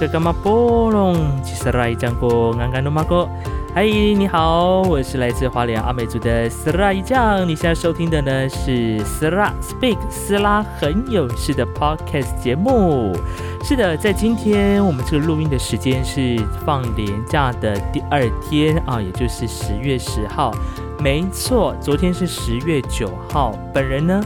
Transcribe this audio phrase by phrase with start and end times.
[0.00, 1.14] 哎吼，是那个干嘛波隆？
[1.42, 3.28] 其实来讲过安安的马哥。
[3.74, 7.46] 嗨，你好，我是来自华联阿美族的斯拉一酱。
[7.46, 13.14] 你现在收听的呢是斯拉 Speak 斯拉很有事的 Podcast 节目。
[13.62, 20.52] 是的，在今天我们这个录音的时间是放年假的第二天啊，也就是十月十号。
[20.98, 23.54] 没错，昨天是十月九号。
[23.72, 24.20] 本人呢？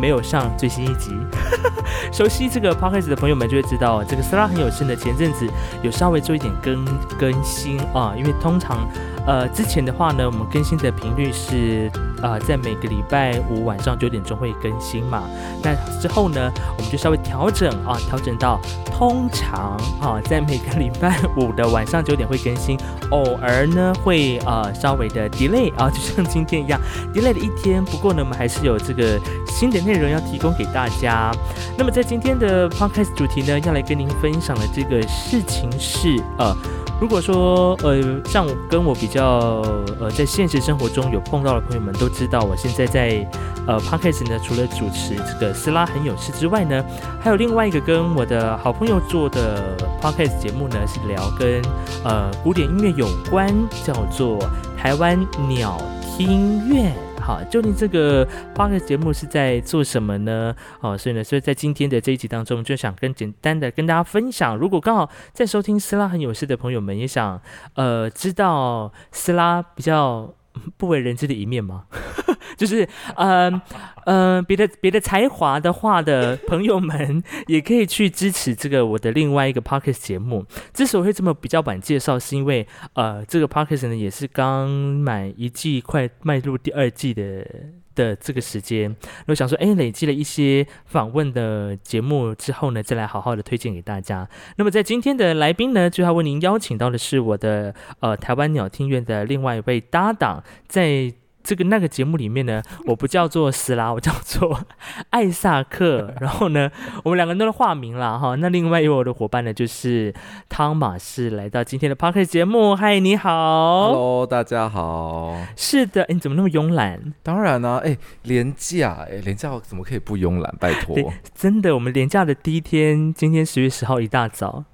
[0.00, 1.16] 没有上最新一集，
[2.12, 5.46] 熟悉这个 p o c k e t 的朋友们就会知道，这个 Sara 很有声的前阵子
[5.82, 6.84] 有稍微做一点更
[7.18, 8.88] 更新啊，因为通常
[9.26, 11.90] 呃之前的话呢，我们更新的频率是
[12.20, 15.22] 呃在每个礼拜五晚上九点钟会更新嘛，
[15.62, 22.78] 那之后呢，我们就稍微调整啊，调整到通常啊在每个礼拜五的晚上九点会更新，
[23.10, 26.78] 偶尔呢会呃稍微的 delay 啊，就像今天一样
[27.14, 29.76] delay 了一天，不过呢我们还是有这个新的。
[29.86, 31.30] 内容要提供给大家。
[31.78, 36.52] 那么在今天的 podcast 主题呢，要来跟您分享的这个事情是，呃，
[36.98, 39.62] 如果说呃，像我跟我比较
[40.00, 43.28] 呃，在现实生活中有碰到的朋友们都知道，我现在在
[43.66, 46.82] 呃 podcast 呢，除了主持这个斯拉很有事之外呢，
[47.20, 51.60] 还有另外一个跟我的好朋友做的 podcast 节目呢，是聊跟
[52.02, 54.38] 呃古典音乐有关，叫做
[54.76, 55.78] 台湾鸟
[56.16, 57.05] 听院。
[57.26, 58.24] 好，究竟这个
[58.54, 60.54] 八个节目是在做什么呢？
[60.80, 64.56] 哦，所以呢，所以在今天的这一集当中，就想跟简单的跟大家分享。
[64.56, 67.42] 如果刚好在收听斯拉很有事的朋友们，也想
[67.74, 70.32] 呃知道斯拉比较。
[70.76, 71.84] 不为人知的一面吗？
[72.56, 73.60] 就是嗯
[74.06, 80.44] 嗯，别的别的才华的话的朋友们，也可以去支持这个我的另外一个 podcast 节目。
[80.72, 87.46] 之所以会这么比较晚介绍，是因为呃，这个 podcast 呢也是刚满一季，快迈入第二季的。
[87.96, 88.94] 的这个时间，
[89.26, 94.28] 我想说，哎，累积了一些访问的节目之后呢，再来好好的推荐给大家。
[94.56, 101.12] 那么在今天的来宾呢，就要为您邀请到的是我的呃台湾鸟听院的另外一位搭档，在。
[101.46, 104.60] 这个那个节目里面呢， 我不叫做斯拉，我叫做
[105.10, 106.12] 艾萨克。
[106.20, 106.68] 然后呢，
[107.04, 108.34] 我们两个人都是化名了哈。
[108.34, 110.12] 那另外一位我的伙伴呢，就是
[110.48, 112.74] 汤马士，来到今天的 p a s t 节目。
[112.74, 115.36] 嗨，你好，Hello，大家好。
[115.56, 117.14] 是的，你怎么那么慵懒？
[117.22, 120.52] 当然呢，哎，廉价，哎，廉价怎么可以不慵懒？
[120.58, 120.96] 拜托，
[121.32, 124.64] 真的，我们廉价的第一天，今天十月十号一大早。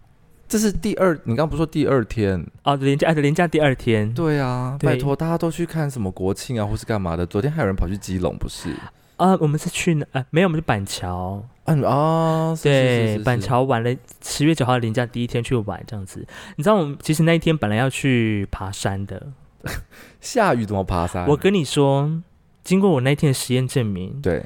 [0.52, 2.76] 这是第二，你刚不说第二天哦？
[2.76, 4.12] 廉价，廉价第二天。
[4.12, 7.24] 对啊，拜托，大家都去看什么国庆啊，或是干嘛的？
[7.24, 8.68] 昨天还有人跑去基隆，不是？
[9.16, 11.42] 啊，我们是去呃，没有，我们是板桥。
[11.64, 16.22] 嗯啊，对，板桥玩了十月九号连假第一天去玩这样子。
[16.56, 19.28] 你知道我们其实那一天本来要去爬山的，
[20.20, 21.26] 下雨怎么爬山？
[21.28, 22.20] 我跟你说，
[22.62, 24.44] 经过我那天的实验证明，对，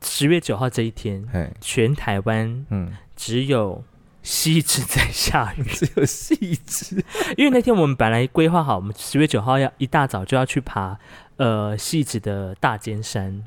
[0.00, 1.22] 十月九号这一天，
[1.60, 3.84] 全台湾嗯只有。
[4.28, 7.02] 细致在下雨， 只有细致。
[7.38, 10.98] 因为那天我们本来规划好，我们十月九号要一大早就要去爬，
[11.38, 13.42] 呃，细致的大尖山。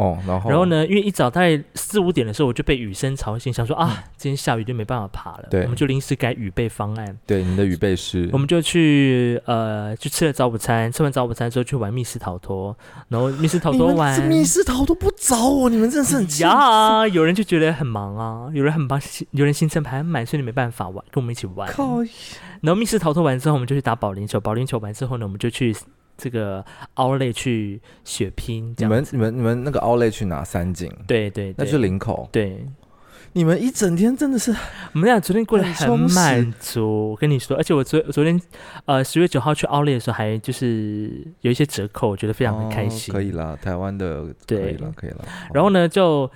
[0.00, 0.86] 哦，然后然后呢？
[0.86, 5.46] 因为一早大概四五点的时候，我就被雨声吵醒，想说啊，今天下雨就没办法爬了。
[5.50, 7.18] 对，我们就临时改雨备方案。
[7.26, 8.26] 对，你的雨备是？
[8.32, 10.90] 我们就去呃，去吃了早午餐。
[10.90, 12.74] 吃完早午餐之后，去玩密室逃脱。
[13.08, 17.06] 然后密室逃脱玩，密室逃脱不找我，你们真的是很呀！
[17.08, 18.98] 有人就觉得很忙啊，有人很忙，
[19.32, 21.68] 有人行程排满，所以你没办法玩，跟我们一起玩。
[22.62, 24.40] 然后密室逃脱完之后，我们就去打保龄球。
[24.40, 25.76] 保龄球完之后呢，我们就去。
[26.20, 26.62] 这个
[26.94, 30.44] 奥莱去血拼，你们你们你们那个奥莱去哪？
[30.44, 30.92] 三井？
[31.06, 32.28] 对对，那是林口。
[32.32, 32.66] 对，
[33.34, 34.50] 你们一整天真的是，
[34.92, 37.12] 我们俩昨天过得很满足。
[37.12, 38.40] 我跟你说，而且我昨昨天
[38.84, 43.14] 呃十月九号去奥莱的时候，还就是有一些折扣，我觉得非常的开心。
[43.14, 45.24] 可以了，台湾的可以了，可以了。
[45.54, 46.30] 然后呢，就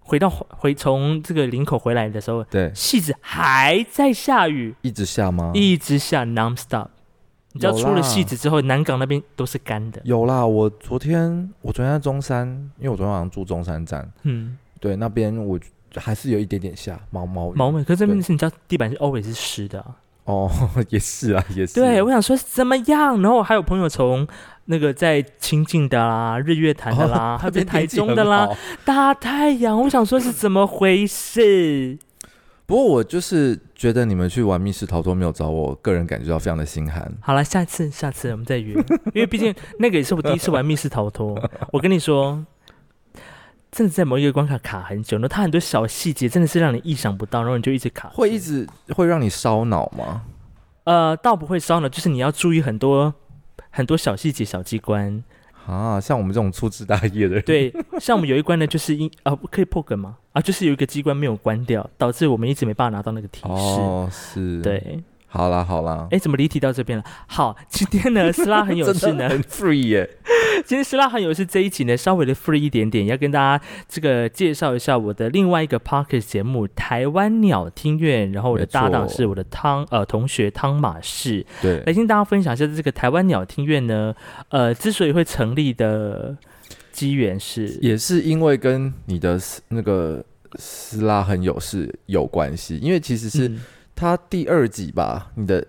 [0.00, 5.52] 回到回从这个林口回来的时候，对，戏子还在下雨，一直下吗？
[5.54, 6.88] 一直下，non stop。
[7.58, 10.00] 你知道出了戏子之后，南港那边都是干的。
[10.04, 12.46] 有啦，我昨天我昨天在中山，
[12.78, 15.58] 因为我昨天晚上住中山站，嗯，对，那边我
[15.96, 19.84] 还是有一点点下毛毛毛毛，可是这边是你知道地板是 always 是湿的。
[20.24, 20.48] 哦，
[20.90, 21.74] 也是啊，也是。
[21.74, 23.20] 对，我想说怎么样？
[23.22, 24.28] 然后还有朋友从
[24.66, 28.46] 那个在清境的啦、日月潭的啦，还有在台中的啦，
[28.84, 31.98] 大太阳，我想说是怎么回事？
[32.68, 37.10] 不过我就是觉得你们去玩密室逃脱没有找我，个人感觉到非常的心寒。
[37.22, 38.74] 好了，下次下次我们再约，
[39.14, 41.34] 因为毕竟那个也是我第一次玩密室逃脱。
[41.72, 42.44] 我跟你说，
[43.72, 48.10] 真的在某一个关卡卡很久，那它很多小细节真的是让你意想不到，然后你就一直卡。
[48.10, 50.24] 会一直会让你烧脑吗？
[50.84, 53.14] 呃，倒不会烧脑，就是你要注意很多
[53.70, 55.24] 很多小细节、小机关。
[55.68, 60.16] 啊，像我们这种粗枝大叶的人， 对，像我们有一关呢，就是因啊，可以破梗吗？
[60.32, 63.48] 啊，就是有一个机关没有关掉，导致我们一直没办法拿到那个提示。
[63.48, 64.98] 哦，是，对。
[65.30, 67.04] 好啦好啦，哎，怎么离题到这边了？
[67.26, 70.08] 好，今天呢， 斯拉很有事呢，很 free 耶。
[70.64, 84.14] 今天斯拉很有事这一集呢，稍微的 free 一点点，要跟大家这个介绍一下我的另外一个 podcast 节目《台湾鸟听院》，然后我的搭档是我的汤呃同学汤马士，对，来跟大家分享一下这个台湾鸟听院呢，
[84.48, 86.36] 呃，之所以会成立的
[86.90, 89.38] 机缘是，也是因为跟你的
[89.68, 90.24] 那个
[90.56, 93.52] 斯拉很有事有关系，因为其实是。
[93.98, 95.66] 他第二集吧，你的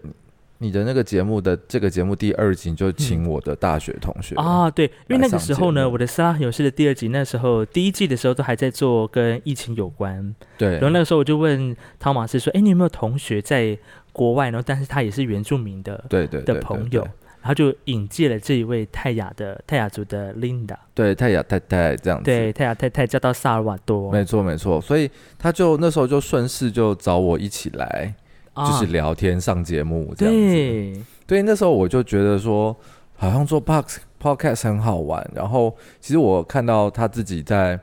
[0.60, 13.76] 你的那个节目的这个节目第二集就请我的大学同学啊，对，因为那个时候呢，我的《斯拉很有事》的第二集，那时候第一季的时候都还在做跟疫情有关，对，然后那个时候我就问汤马斯说：“哎，你有没有同学在
[14.14, 14.52] 国外？
[14.52, 17.08] 然后但是他也是原住民的，对对的朋友。”
[17.42, 28.14] 然后就引荐了这一位泰雅的泰雅族的 Linda，对泰雅太太这样子，对泰雅太太叫到萨尔瓦多，没错没错，所以他就那时候就顺势就找我一起来，
[28.56, 32.76] 就是聊天上节目这样子，对，那时候我就觉得说，
[33.16, 37.80] 好像做 Podcast Podcast 很好玩，然后其实我看到他自己在，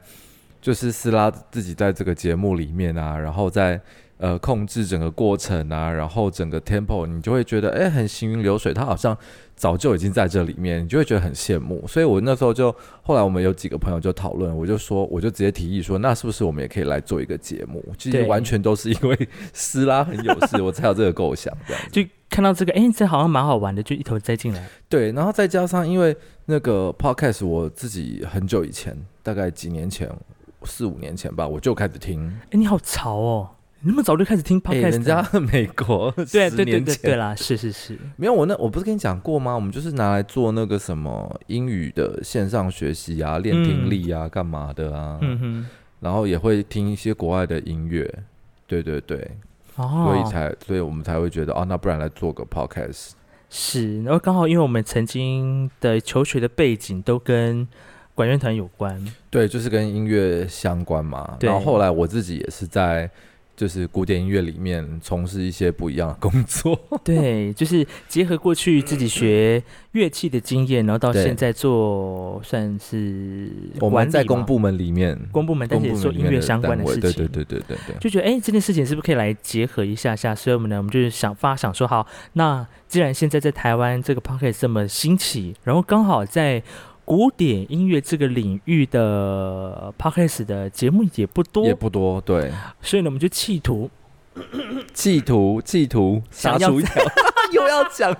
[0.60, 3.80] 就是斯拉自己在这个节目里面啊，然后在。
[4.18, 8.72] 呃，控制整个过程啊，然后整个 tempo，你就会觉得哎，很行云流水。
[8.72, 9.14] 他好像
[9.56, 11.82] 早就已经在这里面，你就会觉得很羡慕。
[11.88, 12.70] 所以我那时候就，
[13.02, 17.82] 后来我们有几个朋友就讨论，我就说，我就直接提议说，那是不是我们也可以来做一个节目？
[17.96, 21.52] 其实完全都是因为斯拉很有事，我才有这个构想。
[21.66, 24.62] 这样就看到这个，哎，这好像蛮好玩的，就一头栽进来。
[24.90, 26.14] 对，然后再加上因为
[26.44, 30.10] 那个 podcast，我自己很久以前，大概几年前，
[30.64, 32.28] 四五年前吧，我就开始听。
[32.50, 33.50] 哎，你好潮哦！
[33.80, 34.90] 你那么早就开始听 podcast？
[34.90, 39.54] 人家美国 对对对对对啦，是是是，没有我那我不是跟你讲过吗？
[39.54, 45.18] 我们就是拿来做那个什么英语的线上学习啊，练听力啊，干嘛的啊？
[45.20, 45.66] 嗯哼，
[46.00, 48.12] 然后也会听一些国外的音乐，
[48.66, 49.30] 对对对，
[49.76, 53.10] 哦，所以才所以我们才会觉得哦，那不然来做个 podcast？
[53.50, 57.68] 是，然后刚好因为我们曾经的求学的背景都跟
[58.14, 61.36] 管乐团有关，对，就是跟音乐相关嘛。
[61.40, 63.08] 然后后来我自己也是在。
[63.56, 69.62] 就是古典音乐里面从事一些不一样的工作， 对，就是结合过去自己学
[69.92, 73.50] 乐器的经验，然后到现在做算是
[73.80, 80.34] 我们在公部门里面，公部门但是做音乐相关的事情，对对对对对对，就觉得哎，这件事情是不是可以来结合一下下？
[80.34, 86.62] 所以我们呢，我们就是想发想说，好，那既然现在在台湾这个 p o c k e t 这么兴起，然后刚好在。
[87.06, 92.52] 古典音乐这个领域的 podcast 的节目也不多，也不多，对。
[92.82, 93.88] 所以呢，我们就企图，
[94.92, 97.02] 企图，企图杀出一条，
[97.54, 98.14] 又要讲，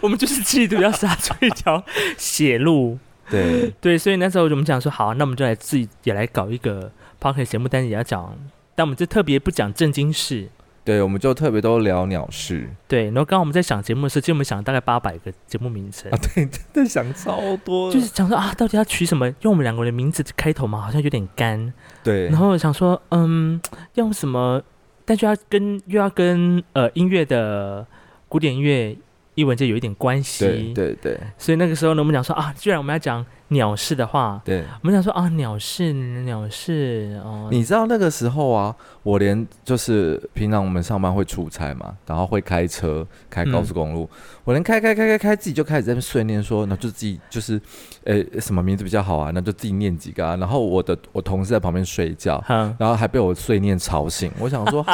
[0.00, 1.84] 我们就是企图要杀出一条
[2.16, 2.98] 血路。
[3.28, 6.90] 对对，所以那时候我们讲说，好，那我们就来自己也来搞一个
[7.20, 8.34] podcast 节目，但是也要讲，
[8.74, 10.48] 但我们就特别不讲正经事。
[10.88, 12.66] 对，我们就特别都聊鸟事。
[12.86, 19.26] 对，然后刚刚我们在想节目的时候，其实我们想大概八百个节目名称啊，对，真的想超多，就是想说啊，到底要取什么？
[19.42, 21.70] 用我们两个人的名字开头嘛，好像有点干。
[22.02, 23.60] 对，然后想说，嗯，
[23.96, 24.62] 用什么？
[25.04, 27.86] 但就要跟又要跟呃音乐的
[28.26, 28.96] 古典音乐。
[29.34, 44.08] 译文就有一点关系，对对对，所以那个时候呢，我们讲说啊，既然我们要讲鸟事的话，对，我们想说啊，鸟事鸟事哦，你知道那个时候啊，我连就是平常我们上班会出差嘛，然后会开车开高速公路，
[44.44, 47.60] 我连开开开开开自己就开始在那碎念说，那就自己就是，
[48.04, 49.30] 呃，什么名字比较好啊？
[49.34, 50.36] 那就自己念几个啊。
[50.36, 54.30] 然后我的我同事在旁边睡觉，然后还被我碎念吵醒。
[54.38, 54.84] 我想说，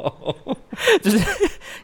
[1.02, 1.18] 就是。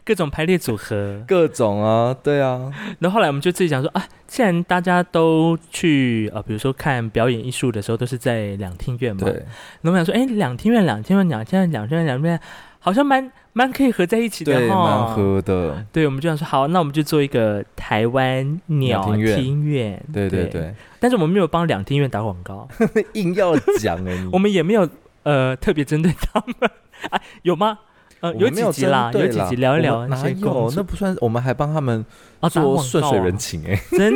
[0.03, 2.71] 各种排列组合，各种啊，对啊。
[2.99, 9.23] 然后后来我们就自己讲说啊，既然大家都去呃，比如说看表演艺术的时候，都是在两厅院嘛。
[9.23, 9.43] 对。
[9.81, 12.39] 我们想说，哎，两厅院，两厅院，两厅院，两厅院，两厅院，
[12.79, 14.59] 好像蛮蛮可以合在一起的哈。
[14.59, 15.85] 对，蛮合的。
[15.91, 20.01] 对，我们就想说，好，那我们就做一个台湾鸟厅院。
[20.13, 20.73] 对对对。
[20.97, 22.65] 但是我们没有帮两厅院打广告，
[23.13, 24.17] 硬要讲哎。
[24.31, 24.87] 我们也没有
[25.23, 26.71] 呃特别针对他们
[27.11, 27.79] 啊，有吗？
[28.33, 30.07] 有几集啦，有几集聊一聊。
[30.07, 30.71] 哪有？
[30.75, 32.05] 那不算，我们还帮他们
[32.49, 34.13] 做顺水人情哎，真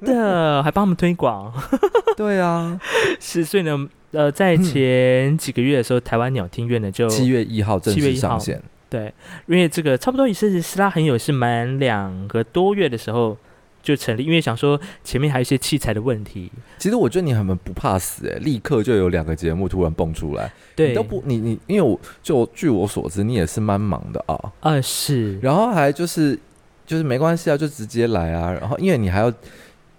[0.00, 1.52] 的还帮他们推广。
[2.16, 2.78] 对啊，
[3.20, 8.62] 是所以呢，呃，在前几个月的时候，台湾鸟听院呢就七月一号正式上线。
[8.88, 9.12] 对，
[9.46, 13.36] 因为这个差不多也是斯拉很有是满两个多月的时候。
[13.82, 16.50] 就成立，因为想说前面还有一些器材的问题。
[16.78, 20.52] 其实我觉得你很不怕死哎，立刻就有两个节目突然蹦出来。
[20.74, 24.52] 对，都不你你，因为我就据我所知，你也是蛮忙的啊。
[24.60, 25.38] 啊是。
[25.40, 26.38] 然后还就是
[26.86, 28.52] 就是没关系啊，就直接来啊。
[28.52, 29.32] 然后因为你还要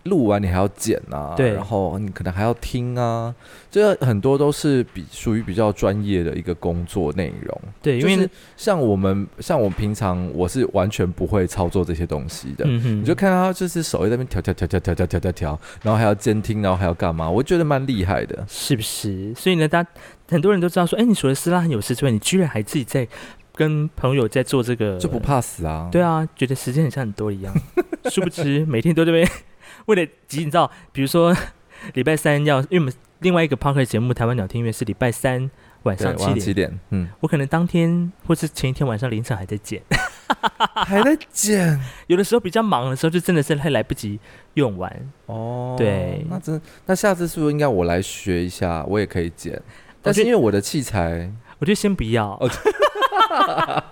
[0.03, 3.34] 录完你还要剪啊，对，然后你可能还要听啊，
[3.70, 7.62] 这很多都是比属于比较专业的一个工作内容。
[7.81, 17.29] 对，因为像我们像我平常我是完全不会操作这些东西的，你就看他就是手在那边调调调调调调调调调，然后还要监听，然后还要干嘛？
[17.29, 19.34] 我觉得蛮厉害的，是不是？
[19.36, 19.86] 所以呢，大
[20.29, 23.08] 很多人都知道说，哎，你除了斯拉很有事之外，你居然还自己在
[23.53, 25.89] 跟朋友在做这个，就不怕死啊？
[25.91, 27.53] 对啊，觉得时间很像很多一样，
[28.05, 29.29] 殊不知每天都这边。
[29.86, 31.36] 为了急，你知道，比如说
[31.94, 35.50] 礼拜三要，因为我们另外一个 Parker 节目《台湾鸟听音乐》是礼拜三
[35.84, 39.82] 晚上七点，七点，嗯，我可能当天或是前一天晚上凌晨还在剪，
[40.86, 44.20] 还在剪，有的时候比较忙的时候，就真的是会来不及
[44.56, 45.76] 用完哦。
[45.78, 49.60] 对，那真那下次是不是应该我来学一下，我也可以剪？
[50.02, 52.30] 但是因为我的器材，我就先不要。
[52.40, 52.50] 哦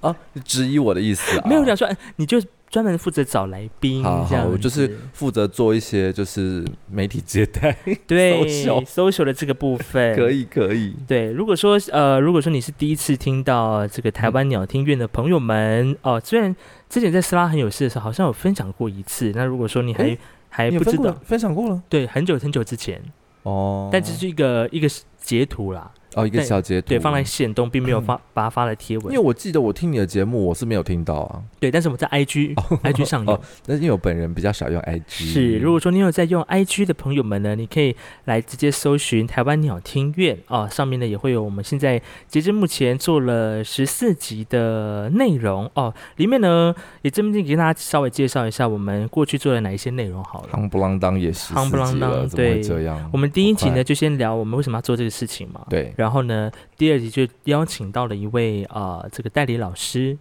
[0.00, 1.46] 啊，质疑我的意思啊？
[1.48, 2.40] 没有想说，你就。
[2.70, 7.74] 专门负责找来宾，这样我就是负责做一些就是媒体接待，
[8.06, 8.34] 对，
[8.84, 10.14] social 的这个部分。
[10.16, 10.94] 可以可以。
[11.06, 16.54] 对，如果说呃，如果说你是第一次听到这个台湾鸟听院的朋友们哦，虽然
[16.88, 20.18] 之前在斯拉很有事的时候好像有分享过一次，那如果说你还
[20.50, 21.16] 还不知道。
[21.24, 23.00] 分享过了，对，很久很久之前。
[23.44, 24.88] 哦，但只是一个一个
[25.20, 25.90] 截图啦。
[26.14, 29.12] 哦，一个小截图，对，放在线动，并没有发把它发在贴文。
[29.12, 31.42] 因为我记得我听你的节目，我是没有听到啊。
[31.60, 33.40] 对，但是我在 IG，IG 上有。
[33.66, 35.02] 那因为我本人比较少用 IG。
[35.06, 45.92] 是，如果说你有在用 IG 的朋友们呢，你可以来直接搜寻台湾鸟听院啊，上面呢也会有我们现在截至目前做了十四集的内容哦。
[46.16, 50.48] 里面呢也这边给大家稍微介绍一下我们过去做了哪一些内容好了。
[50.52, 53.10] 夯不啷当也是，夯不啷当，对，这样。
[53.12, 55.66] 我们第一集呢就先聊我们为什么要做这个事情嘛。
[55.68, 55.92] 对。
[55.98, 60.16] 然后呢，第二集就邀请到了一位啊，这个代理老师，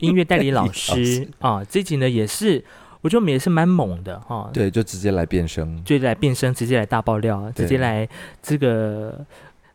[0.00, 1.62] 音乐代理老 师啊。
[1.62, 2.64] 这集呢也是，
[3.02, 4.48] 我觉得我们也是蛮猛的哈。
[4.50, 8.08] 对，就直接来变声，就来变声，直接来大爆料，直接来
[8.42, 9.26] 这个。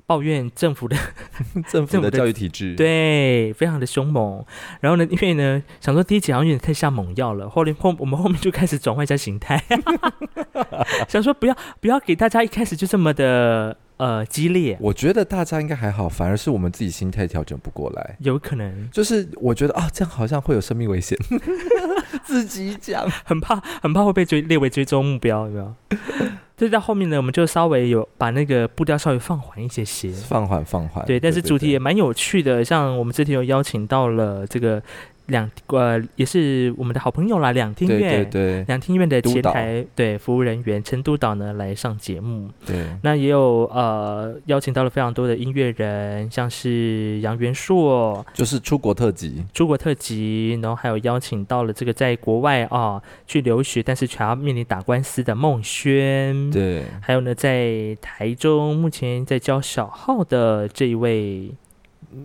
[0.05, 0.98] 抱怨 政府的
[1.67, 4.43] 政府的教育体制，对，非常的凶猛。
[4.81, 9.63] 然后呢，因为呢，想说第一集好像有点太下猛药了，后来后我们后面就开始转换一下形态，
[11.07, 14.77] 想说不要不要给大家一开始就这么的呃激烈。
[14.81, 21.17] 我觉得大家应该还好，反而是我们自己心态调整不过来，有可能就是我觉得啊，这样好像会有生命危险，
[22.24, 25.75] 自己讲很怕很怕会被追列为追踪目标，有没有？
[26.57, 31.05] 所以在后面呢，我们就稍微有把那个步调稍微放缓一些些，放缓放缓。
[31.05, 34.81] 对，但是主题也蛮有趣的，像我们之前有邀请到了这个。
[35.27, 61.51] 两呃也是我们的好朋友啦，两厅院，两厅院的前台对服务人员陈督导呢来上节目，对，那也有呃邀请到了非常多的音乐人，像是杨元硕，就是出国特辑，出国特辑，然后还有邀请到了这个在国外啊去留学，但是却要面临打官司的孟轩，对，还有呢在台中目前在教小号的这一位。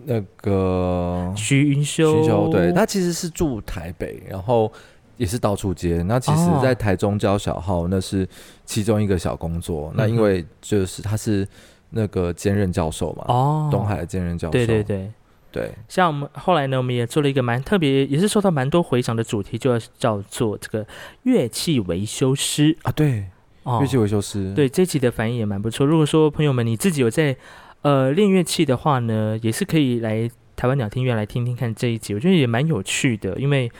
[0.05, 4.71] 那个徐云修，徐修，对他其实是住台北，然后
[5.17, 6.01] 也是到处接。
[6.03, 8.27] 那其实，在台中教小号，那是
[8.65, 9.91] 其中一个小工作。
[9.95, 11.47] 那因为就是他是
[11.89, 15.11] 那个兼任教授嘛，哦，东海的兼任教授，对对对
[15.51, 15.71] 对。
[15.87, 20.85] 像我们后来呢，我们也做了一个蛮特别，也是受到蛮多回响的主题，就叫做这个
[21.23, 23.25] 乐器维修师啊，对，
[23.63, 25.85] 乐器维修师，对这期的反应也蛮不错。
[25.85, 27.35] 如果说朋友们你自己有在。
[27.81, 33.71] 呃，练乐器的话呢，也是可以来台湾鸟听院来听听看这一集，我觉得也蛮有趣的，因为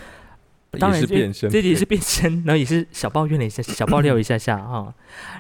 [0.80, 4.94] 当然这这集是变身， 然后也是小抱怨了一下，小爆料一下下哈。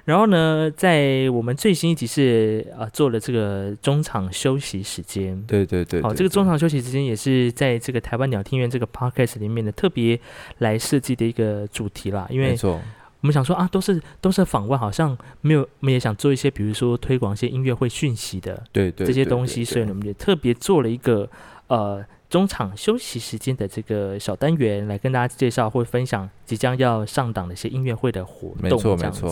[0.06, 10.20] 然后呢，在我们最新一集是呃做了这个中场休息时间，对对对，好，这个中场休息时间也是在这个台湾鸟听院这个 podcast 里面的特别
[10.58, 12.58] 来设计的一个主题啦，因为。
[13.22, 21.30] 我们想说啊，都是都是访问，好像没有，我们也想做一些，比如说推广一些音乐会讯息的，对对这些东西，所以我们也特别做了一个
[21.70, 22.06] 呃。
[22.30, 29.26] 中场休息时间的这个小单元，来跟大家介绍或分享即将要上档的一些音乐会的活动，这样子。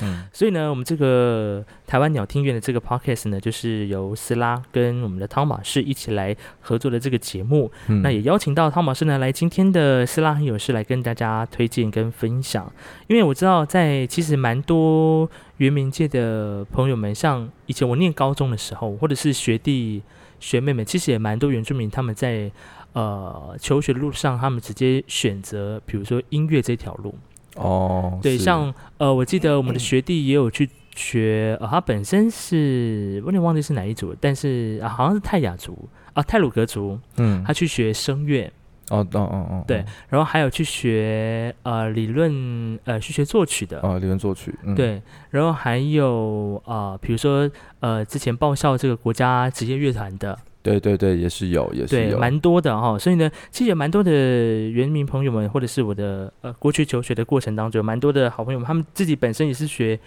[0.00, 7.68] 嗯，所以呢，我们这个台湾鸟听院的这个 podcast 呢，就是由斯拉跟我们的汤马士一起来合作的这个节目。
[7.88, 12.72] 那也邀请到汤马士呢来今天的斯拉很有事来跟大家推荐跟分享。
[13.08, 20.04] 因为我知道在其实蛮多原民界的朋友们，像以前我念高中的时候，或者是学弟。
[20.44, 22.52] 学妹们其实也蛮多原住民，他们在
[22.92, 27.14] 呃求学的路上，他们直接选择，比如说音乐这条路。
[27.54, 36.98] 哦，对，像呃，我记得我们的 学弟也有去学，呃，他本身是我有点忘记是哪一组，但是啊，好像是泰雅族啊，泰鲁格族。
[37.16, 38.52] 嗯，他去学声乐。
[38.90, 43.80] 哦哦哦哦，对，然后还有去学呃理论呃去学作曲的。
[43.80, 45.00] 哦，理论作曲，对，
[45.30, 47.50] 然后还有呃比如说
[47.80, 52.18] 呃之前报效这个国家职业乐团的，对对对，也是有也是有。
[52.18, 59.98] 蛮多的哈，所以呢，其实有蛮多的原民朋友们或者是我的呃过去求学的过程当中，有蛮多的好朋友们，他们自己本身也是学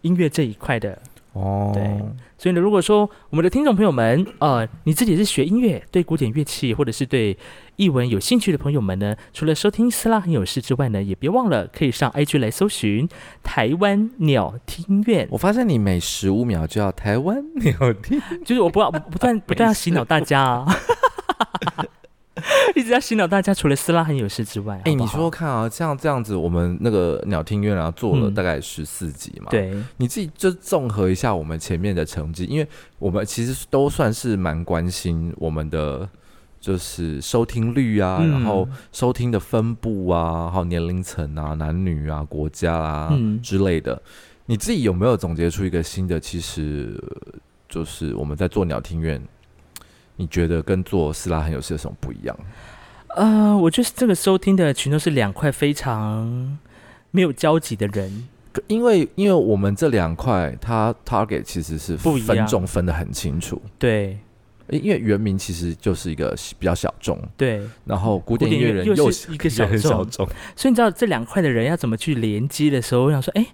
[0.00, 0.98] 音乐这一块的。
[1.32, 1.82] 哦，对，
[2.36, 7.36] 所以呢，如果说我们的听众朋友们，呃，你自己是学音乐，对古典乐器或者是对
[7.76, 13.08] 译文有兴趣的朋友们呢，除了收听斯拉很有事之外呢，也别忘了可以上 IG 来搜寻
[13.42, 15.26] 台湾鸟听院。
[15.30, 20.66] 我发现你每十五秒就要台湾鸟听， 就是我不要不断不断要洗脑大家啊。
[22.74, 32.66] 一直在洗脑大家，除了斯拉很有事之外，哎，你说说看啊，像这样子，我们那个鸟听院啊，做了大概十四集嘛，对，你自己就综合一下我们前面的成绩，因为
[32.98, 36.08] 我们其实都算是蛮关心我们的
[36.60, 44.00] 就是收听率啊，然后收听的分布啊，还有年龄层啊、男女啊、国家啊之类的，
[44.46, 46.18] 你自己有没有总结出一个新的？
[46.20, 46.98] 其实
[47.68, 49.22] 就是我们在做鸟听院。
[50.16, 52.36] 你觉得跟做斯拉很有事有什么不一样？
[53.16, 56.58] 呃，我觉得这个收听的群都是两块非常
[57.10, 58.28] 没有交集的人，
[58.68, 63.60] 因为因为我们这两块，它 target 其实是分众分的很清楚。
[63.78, 64.18] 对，
[64.68, 70.26] 因为原名其实就是一个比较小众，对，然后古典音乐人又是一个 小众，
[70.56, 73.46] 所以你知道这两块的人要怎么去连接的时候，我想说，哎，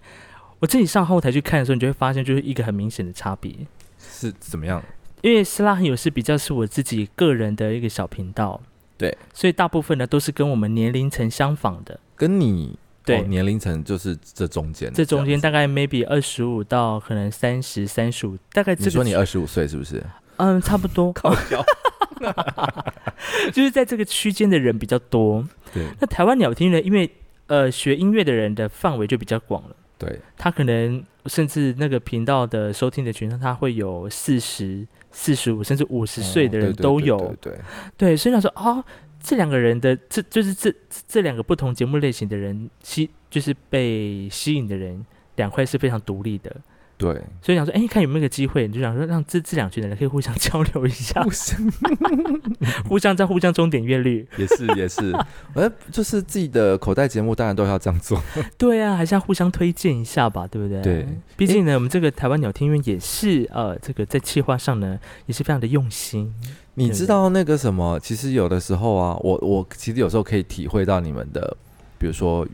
[0.60, 3.52] 我自己上后台去看的时候，你就会发现就是一个很明显的差别。
[3.98, 4.80] 是怎么样？
[5.22, 8.60] 因为斯拉很有事比较是我自己个人的一个小频道，
[8.96, 13.22] 对，所以大部分呢都是跟我们年龄层相仿的，跟你对。
[13.22, 20.04] 年龄层就是这中间，这中间大概 maybe 二十五到可能三十三十五，大概你说你二十五岁是不是？
[20.36, 21.34] 嗯，差不多， 靠
[23.52, 25.46] 就是在这个区间的人比较多。
[25.72, 27.10] 对，那台湾鸟听呢，因为
[27.46, 34.86] 呃学音乐的人的范围就比较广了，对，他可能甚至那个频道的收听的群，他会有四十。
[35.10, 37.58] 四十五甚至五十岁的人都有，对
[37.96, 38.84] 对，所以他说啊，
[39.20, 40.72] 这两个人的这就是这
[41.08, 45.04] 这两个不同节目类型的人吸，就是被吸引的人，
[45.36, 46.54] 两块是非常独立的。
[46.98, 51.56] 对，所以想说，哎，看有没有个机会，你就想说，让这这两群人可以互相交流一下，互相
[52.90, 55.16] 互相在互相中点阅率，也是也是，
[55.54, 58.20] 呃，就是自己的口袋节目，当然都要这样做。
[58.58, 60.82] 对啊，还是要互相推荐一下吧，对不对？
[60.82, 61.06] 对，
[61.36, 66.34] 毕竟呢，我们这个台湾鸟听院也是呃，这个在企划上呢，也是非常的用心。
[66.74, 68.00] 你知道那个什么？
[68.00, 71.56] 其实有的时候啊，我我其实有时候可以体会到你们的，
[71.96, 72.44] 比如说。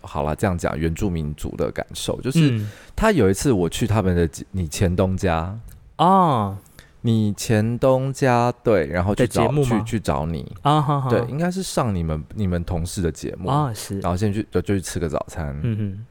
[0.00, 2.60] 好了，这样讲原住民族的感受，就是
[2.94, 5.58] 他有一次我去他们的你前东家
[5.96, 6.56] 啊，
[7.00, 10.50] 你前东家对，然后去找去去找你。
[10.62, 13.48] 啊，对，应该是上你们你们同事的节目。
[13.48, 16.04] 啊，是，然后先去就就去吃个早餐，嗯哼，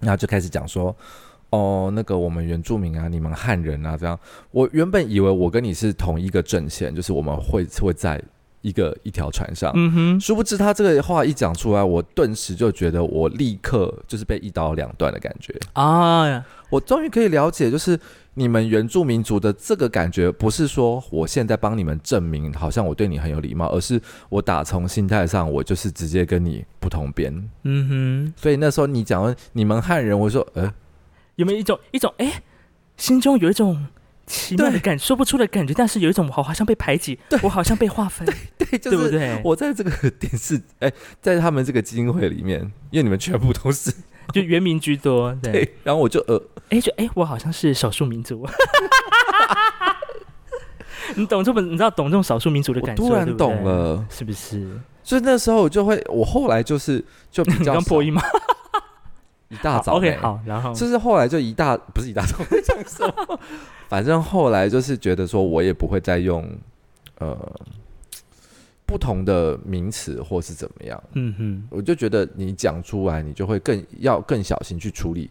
[0.00, 0.94] 然后就开始讲说，
[1.50, 4.18] 哦，那个我们原住民啊，你们汉人啊，这样，
[4.50, 8.22] 我原本以为我跟你是同一个阵线，就是我们会会在。
[8.66, 16.44] 一个一条船上，嗯哼，殊不知他这个话一讲出来，我顿时就觉得我立刻就是被一刀两断的感觉啊！
[16.68, 17.96] 我终于可以了解，就是
[18.34, 27.32] 你们原住民族的这个感觉，不是说我现在帮你们证明，好像我对你很有礼貌，而是我打从心态上，我就是直接跟你不同边。
[27.62, 30.74] 嗯哼，所以那时候你讲你们汉人，我说，呃，
[31.36, 32.42] 有没有一种一种，哎，
[32.96, 33.86] 心中有一种。
[34.26, 38.26] 奇妙的感说不出的感觉，但是有一种我好像被排挤，我好像被划分，
[38.58, 39.40] 对，对 对不对？
[39.44, 42.60] 我在这个电视，哎，在他们这个基金会里面，
[42.90, 43.92] 因为你们全部都是
[44.34, 48.44] 就原民居多， 对，然后我就呃，哎，就哎，我好像是少数民族，
[51.14, 51.60] 你懂这么？
[51.60, 53.04] 你知道懂这种少数民族的感受？
[53.04, 54.68] 突然懂了，是不是？
[55.04, 58.20] 所以那时候我就会，我后来就是就比较破音吗？
[59.48, 63.40] 一大早，OK，好，然后就是后来就一大不是一大早，讲什么？
[63.88, 66.44] 反正后来就是觉得说，我也不会再用
[67.18, 67.38] 呃
[68.84, 71.00] 不同的名词或是怎么样。
[71.12, 75.30] 嗯哼，我就觉得你讲出来，你就会更要更小心去处理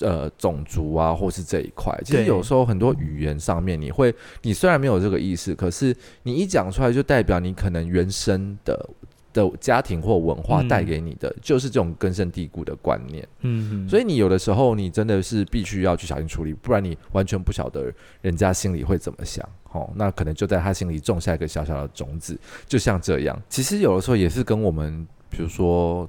[0.00, 1.98] 呃种族啊，或是这一块。
[2.04, 8.90] 其实有时候很多语言上面，你会你虽然没有这个意思，可是你一讲出来，就代表你可能原生的。
[9.38, 23.40] 的家庭或文化带给你的就是这种根深蒂固的观念，嗯，所以你有的时候你真的是必须要去小心处理，不然你完全不晓得人家心里会怎么想，哦，那可能就在他心里种下一个小小的种子，就像这样。
[23.48, 26.08] 其实有的时候也是跟我们，比如说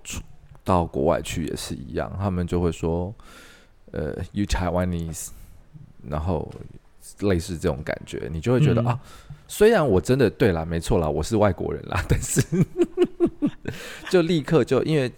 [0.63, 3.13] 到国外去也是一样，他们就会说，
[3.91, 5.29] 呃，You Chinese，
[6.07, 6.51] 然后
[7.21, 8.99] 类似这种感觉，你就会觉得啊，
[9.47, 12.41] 虽然我真的对啦，没错啦，我是外国人啦，但是
[14.09, 15.11] 就立刻就因为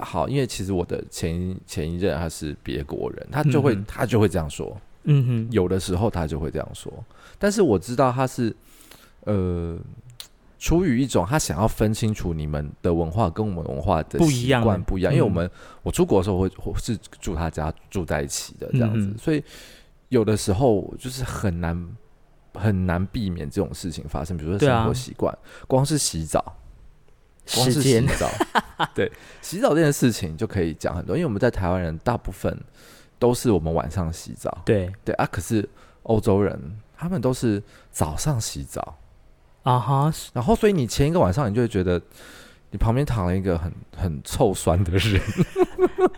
[0.00, 6.92] 好，因为其实我的前前一任他是别国人，他就会他就会这样说，嗯哼，有的时候他就会这样说，
[7.38, 8.54] 但是我知道他是
[9.24, 9.78] 呃。
[10.60, 15.48] 出于一种他想要分清楚你们的文化跟我们文化的不一样不一样，因为我们
[15.84, 19.40] 我出国的时候会是住他家住在一起的这样子，所以
[20.08, 21.96] 有的时候就是很难
[22.54, 24.36] 很难避免这种事情发生。
[24.36, 25.32] 比如说生活习惯，
[25.68, 26.56] 光是洗澡，
[27.54, 28.30] 光是洗澡，
[28.94, 32.56] 对洗澡这件事情就可以讲很多，因为我们在台湾人大部分
[33.18, 34.92] 都是我们晚上洗澡，对。
[35.04, 35.68] 对啊，可是
[36.04, 38.98] 欧洲人他们都是早上洗澡。
[39.62, 42.00] 啊哈，然后所以你前一个晚上，你就会觉得
[42.70, 45.20] 你旁边躺了一个很很臭酸的人。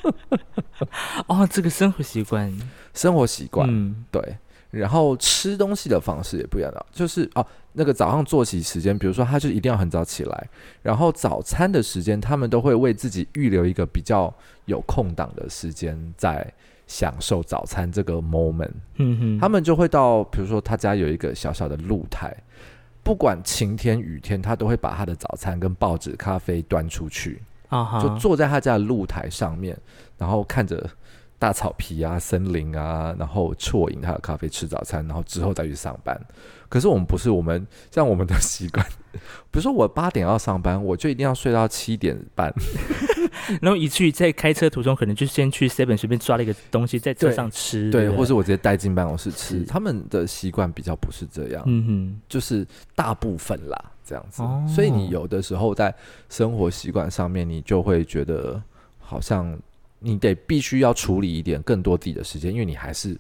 [1.26, 2.56] 哦，这个生活习惯，
[2.94, 4.36] 生活习惯，嗯，对。
[4.70, 10.48] 然后吃东西的方式也不一样的，就是哦，那个早上作息时间，比如说他就一定要很早起来，
[10.83, 14.33] 然后早餐的时间，他们都会为自己预留一个比较
[14.66, 16.52] 有空档的时间，在
[16.87, 18.72] 享受早餐这个 moment。
[18.96, 22.37] 嗯哼，他们就会到，比如说他家有一个小小的露台。
[23.02, 27.42] 不管晴天雨天，他都会把他的早餐跟报纸、咖啡端出去，
[28.00, 29.76] 就坐在他家的露台上面，
[30.18, 30.88] 然后看着
[31.40, 36.20] 大草皮啊、森林啊，然后啜饮他的咖啡、吃早餐，然后之后再去上班。
[36.68, 38.87] 可是我们不是，我们像我们的习惯，
[39.50, 42.53] 比如说我八点要上班，我就一定要睡到七点半。
[43.62, 49.64] 然后以至于在开车途中，可能就先去 seven 随便抓了一个东西在车上吃，对，或是我直接带进办公室吃。
[49.64, 54.42] 他们的习惯比较不是这样，嗯哼，就是大部分啦这样子。
[54.72, 55.92] 所以你有的时候在
[56.29, 58.62] 生活习惯上面，你就会觉得
[58.98, 59.59] 好像
[60.00, 63.16] 你得必须要处理一点更多自己的时间，因为你还是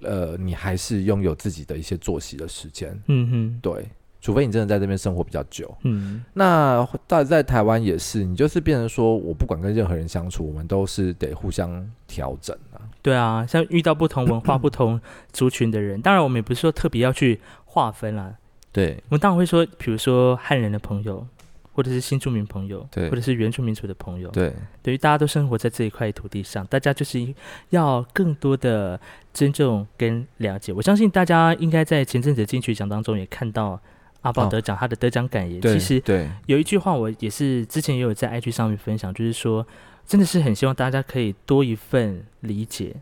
[0.00, 3.88] 呃，你还是拥有自己的一些作息的时间，嗯哼，对。
[4.20, 12.80] 除非你真的在这边生活比较久，嗯，那在在台湾也是，你就是变成说，我不管跟任何人相处，我们都是得互相调整啊。
[13.02, 14.98] 对啊，像遇到不同文化、不同
[15.30, 18.34] 族群的人，当然我们也不是说特别要去划分啦。
[18.72, 21.26] 对，我们当然会说，比如说汉人的朋友，
[21.74, 27.34] 或者是新住民朋友，对，或者是原住民族的朋友，对，等于大家都生活在这一块土地上，大家就是
[27.68, 28.98] 要更多的
[29.34, 30.72] 尊重跟了解。
[30.72, 33.78] 我相信大家应该在前阵子金曲奖当中也看到。
[34.24, 39.66] 阿宝得奖，他的得奖感言，其实对有一句话，我也是之前也有在 IG 上面分享，就是说，
[40.06, 42.96] 真的是很希望大家可以多一份理解，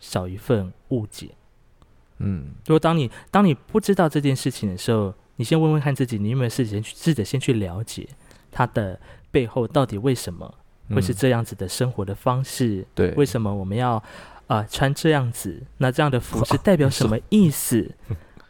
[0.00, 1.28] 少一份误解。
[2.18, 8.08] 嗯，如果当你当你不知道这件事情的时候，你先问问看自己，你有没有事先去试着先去了解
[8.50, 8.98] 他的
[9.30, 10.54] 背后到底为什么
[10.90, 12.86] 会是这样子的生活的方式？
[12.94, 14.02] 对，为什么我们要
[14.46, 15.62] 啊穿这样子？
[15.78, 17.90] 那这样的服饰代表什么意思？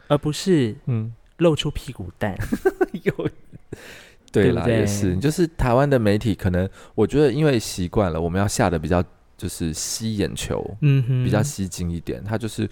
[0.08, 1.12] 而不是嗯。
[1.38, 2.38] 露出屁股蛋，
[3.02, 3.12] 有
[4.30, 9.02] 对啦，也是，就是台湾的媒体可能，我觉得因为习惯了，我们要下的比较
[9.36, 12.70] 就是吸眼球，嗯哼，比较吸睛一点，他就是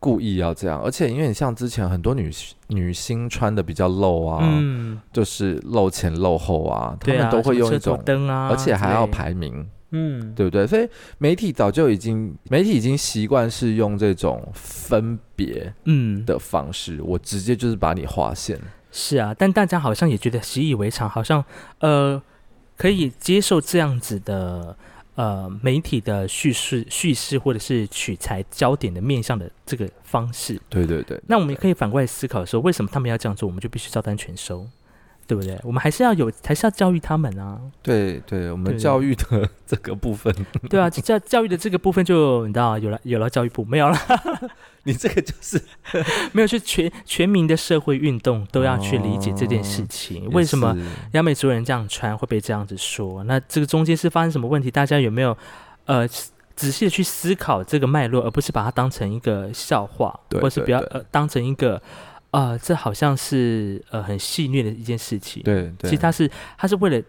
[0.00, 2.30] 故意要这样，而且因为你像之前很多女
[2.68, 9.66] 女星穿的比较露啊，嗯，就是露前露后啊，他们都会用一种灯啊，而且还要排名。
[9.90, 10.66] 嗯，对不对？
[10.66, 18.60] 所以媒体早就已经，媒体已经习惯是用这种分别嗯的方式，我直接就是把你划线。
[18.92, 21.42] 是啊，但大家好像也觉得习以为常，好像
[21.78, 22.22] 呃
[22.76, 24.76] 可以接受这样子的
[25.18, 30.60] 呃媒体的叙事、叙事或者是取材焦点的面向的这个方式。
[30.68, 31.20] 对对对。
[31.26, 34.64] 那我们也可以反过来思考说，为什么他们要这样做，我们就必须照单全收。
[35.28, 35.60] 对不对？
[35.62, 37.60] 我们还是要有，还是要教育他们啊。
[37.82, 40.34] 对对，我们教育的这个部分。
[40.70, 43.98] 对啊，教教育的这个部分就你知道，有了有了教育部没有了。
[44.84, 45.62] 你这个就是
[46.32, 50.30] 没有去全全民的社会运动都要去理解这件事情。
[50.30, 50.74] 为什么
[51.12, 53.22] 亚美族人这样穿会被这样子说？
[53.24, 54.70] 那这个中间是发生什么问题？
[54.70, 55.36] 大家有没有
[55.84, 56.08] 呃
[56.56, 61.82] 仔细的去思考这个脉络，而不是把它当成一个笑话，或是不要呃当成一个。
[62.30, 65.42] 啊，这好像是呃很戏谑的一件事情。
[65.42, 67.02] 对，其实他是他是为了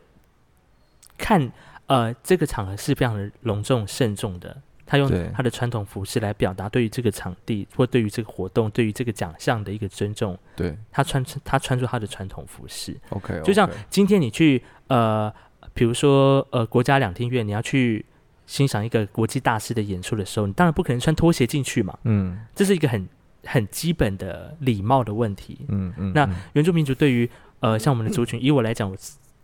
[1.18, 1.52] 看
[1.88, 4.56] 呃这个场合是非常的隆重慎重的，
[4.86, 10.40] 他用他的传统服饰来表达对于这个场地或对于这个活动、对于这个奖项的一个尊重。
[10.56, 12.96] 对，他穿他穿着他的传统服饰。
[13.10, 15.30] OK，就像今天你去呃，
[15.74, 18.06] 比如说呃国家两厅院，你要去
[18.48, 22.00] 欣赏一个国际大师的演出的时候，你当然不可能穿拖鞋进去嘛。
[22.04, 23.06] 嗯，这是一个很。
[23.46, 25.60] 很基本的礼貌的问题。
[25.68, 26.12] 嗯嗯。
[26.14, 28.96] 那原住民族对于呃，像我们的 族群，以我来讲，我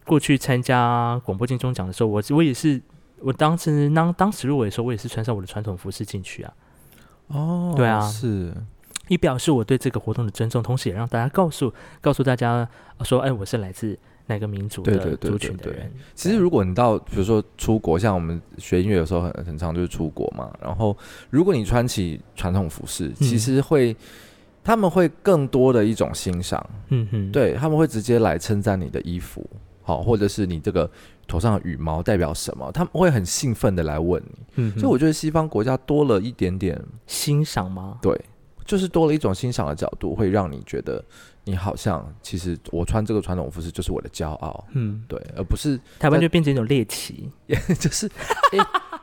[0.06, 2.82] 过去参加广播金钟奖的时候，我我也是，
[3.20, 6.54] 我当时当当时入围的时候，我也是穿上我的传统服饰进去啊。
[7.28, 8.54] 哦，对啊，是。
[9.08, 12.68] 以表示我对这个活动的尊重，同时也让大家告诉告诉大家
[13.04, 13.98] 说，哎，我是来自
[14.28, 15.92] 哪个民族的族群的人。
[16.14, 20.96] 其实如果你到比如说出国，像我们学音乐有时候很很常就是出国嘛，然后
[21.30, 23.96] 如果你穿起传统服饰，其实会
[24.64, 29.48] 他们会更多的一种欣赏，嗯哼，对他们会直接来称赞你的衣服，
[29.82, 30.90] 好，或者是你这个
[31.28, 34.40] 头上的羽毛代表什么，他们会很兴奋的来问你。
[34.56, 38.00] 嗯，所以我觉得西方国家多了一点点欣赏吗？
[38.02, 38.20] 对。
[38.66, 41.06] 就是多了一种欣赏的角度，会让你觉得
[41.46, 47.30] 你好像其实我穿这个传统服饰就是我的骄傲，嗯，对，而不是台湾就变成一种猎奇，
[47.80, 48.10] 就是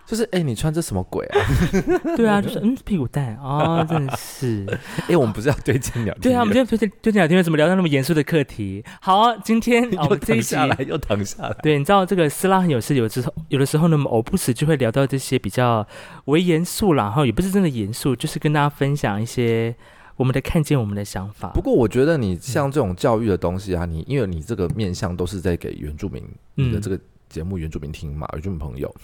[0.04, 1.38] 就是哎，你穿这什么鬼啊？
[2.16, 4.66] 对啊，就是嗯，屁股蛋啊，真的是。
[5.08, 6.12] 哎，我们不是要对镜鸟？
[6.20, 8.84] 对啊，我们今天推荐对镜鸟，今天怎么聊到那么严肃的课题？
[9.00, 11.56] 好，今天我们这一下来又躺下来。
[11.62, 15.86] 对，你知道这个斯拉很有事，有时候有的时候呢，偶不时就会聊到这些比较
[16.24, 19.74] 为严肃然后也不是真的严肃，就是跟大家分享一些
[20.16, 21.48] 我们的看见，我们的想法。
[21.50, 26.22] 不过我觉得你像这种教育的东西啊，你因为你这个面向都是在给原住民
[26.54, 26.98] 你的这个
[27.28, 28.94] 节目原住民听嘛，原住民朋友。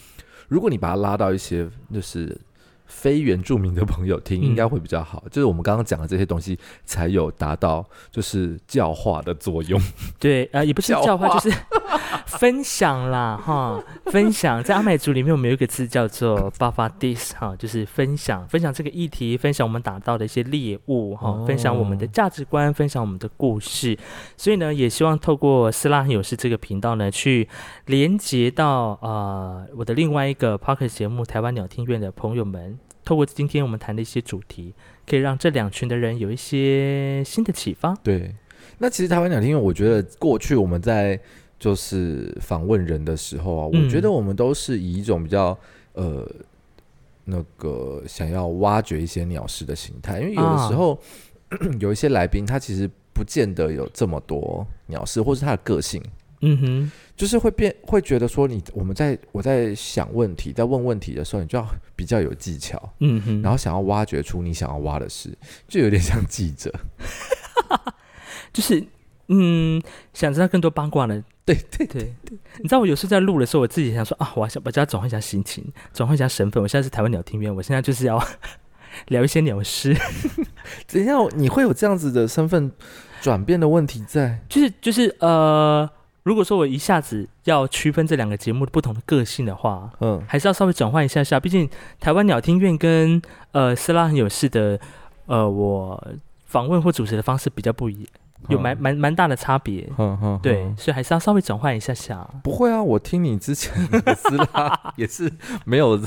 [0.47, 2.35] 如果你把它拉到一些就是
[2.89, 5.23] 非原住民的朋友听，应该会比较好。
[5.31, 9.79] 就是我们刚刚讲的这些东西，才有达到就是教化的作用。
[10.19, 11.57] 对，呃，也不是教化，就是
[12.25, 14.61] 分享啦，哈，分享。
[14.63, 23.97] 在阿美族里面，我们有一个字叫做“巴法 dis”，哈，就是分享，分享这个议题，分享我们打到的一些猎物，哈，分享我们的价值观，分享我们的故事。
[24.35, 27.47] 所以呢，也希望透过“斯拉很有事”这个频道呢，去
[27.85, 32.78] 连接到呃我的另外一个 p o c k e t 节目《台湾鸟听院》的朋友们。
[33.09, 34.71] 透过今天我们谈的一些主题，
[35.07, 37.95] 可以让这两群的人有一些新的启发。
[38.03, 38.35] 对，
[38.77, 41.19] 那其实台湾鸟听，我觉得过去我们在
[41.57, 45.57] 就是访问人的时候啊，我觉得我们都是以一种比较
[45.93, 46.23] 呃
[47.25, 51.01] 那个想要挖掘一些鸟事的心态，因为有的时候
[51.81, 55.99] 有一些来宾他其实不见得有这么多鸟事，或是他的个性。
[56.41, 66.73] 嗯哼，就是会变，会觉得说你我们在我在想问题，在问问题的时候，你就要 比较有技巧，嗯哼，然后想要挖掘出你想要挖的事，就有点像记者，
[68.53, 68.81] 就是
[69.27, 72.13] 嗯，想知道更多八卦的，对对对，
[72.59, 75.61] 你知道我有时候在录的时候，我自己想说啊，我想把家转换一下心情，
[75.93, 78.17] 转换一下身份，我现在是台湾鸟听员，我现在就是要
[79.09, 79.93] 聊一些鸟事，
[80.87, 82.71] 等一下你会有这样子的身份
[83.19, 85.89] 转变的问题在，就是就是呃。
[86.23, 91.39] 如果说我一下子要区分这两个节目不同的个性的话，嗯，还是要稍微转换一下下。
[91.39, 94.79] 毕竟台湾鸟听院跟呃斯拉很有事的，
[95.27, 96.07] 呃，我
[96.45, 98.11] 访问或主持的方式比较不一样。
[98.47, 99.87] 有蛮蛮蛮大的差别，
[100.41, 102.27] 对，所以还是要稍微转换一下下。
[102.43, 105.31] 不会啊，我听你之前的斯拉 也是
[105.65, 105.99] 没有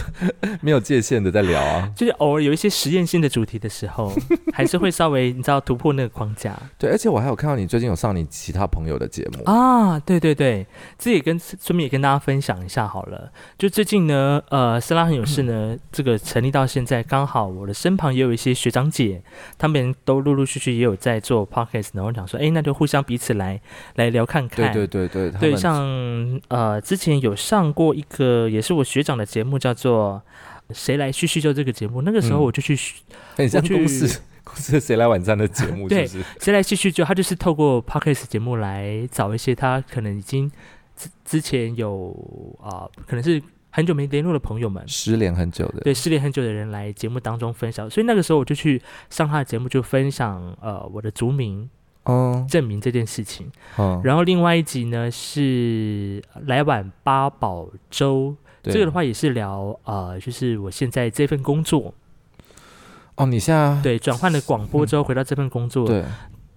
[0.60, 4.12] 没有界限的在聊啊， 就是偶尔有一些实验性的主题的时候，
[4.52, 6.58] 还是会稍微 你知道突破那个框架。
[6.78, 10.66] 对，而且我还有看到你最近有上你其他朋友的节目啊，对对对，
[10.98, 13.30] 这也跟顺便也跟大家分享一下好了。
[13.56, 19.22] 就最近呢，呃，斯拉很有事呢，这个成立到现在，刚好我的身旁也有一些学长姐，
[19.58, 22.28] 他们都陆陆续续也有在做 podcast，然后讲。
[22.28, 23.60] 说哎，那就互相彼此来
[23.96, 24.72] 来聊看看。
[24.72, 30.22] 对对对对，对像呃，之前有上过一个也是我学长的节目，叫做
[30.74, 32.02] 《谁来叙叙旧》这个节目。
[32.02, 32.78] 那个时候我就去，
[33.36, 36.06] 很像公司公司谁来晚餐的节目， 对，
[36.40, 37.04] 谁来叙叙旧？
[37.04, 40.50] 他就是透过 podcast 节目来找一些他可能已经
[40.96, 43.42] 之之前有啊，可能是。
[43.74, 51.70] 很久没联络的朋友们，失联很久的，对失联很久的人来节目当中分享，所以那个时候我就去上他的节目，就分享呃我的族名。
[52.04, 53.50] 哦，证明这件事情。
[53.76, 61.94] 哦，然后另外一集呢是来碗八宝粥，这个的话也是聊呃，就是我现在这份工作。
[63.14, 66.04] 哦，你现在对转换了广播之后回到这份工作，对，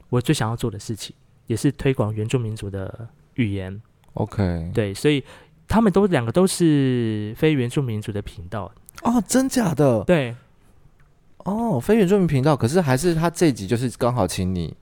[0.10, 1.16] 我最想要做的事情
[1.48, 3.82] 也是推广原住民族的语言。
[4.14, 5.24] OK，对，所以
[5.68, 8.72] 他们都两个都是非原住民族的频道。
[9.04, 10.04] 哦，真假的？
[10.06, 10.36] 对。
[11.40, 14.76] 哦，非原住民频道，可是还是他这集就是刚好请你。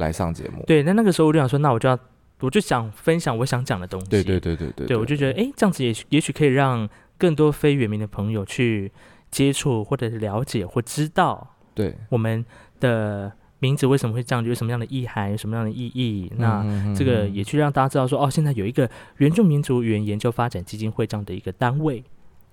[0.00, 1.96] 来上节目，对，那那个时候我就想说，那我就要，
[2.40, 4.08] 我就想分享我想讲的东西。
[4.08, 8.90] 对对对对对，对我就觉得，哎，这样子也也许可以让更多非原民的朋友去
[9.30, 12.44] 接触或者了解或知道，对我们
[12.80, 16.32] 的名字为什么会这样，有什么样的意涵，有什么样的意义。
[16.38, 16.64] 那
[16.96, 22.02] 这个也去让大家知道说，哦，现在有一个原住民族语言研究发展基金会这样的一个单位。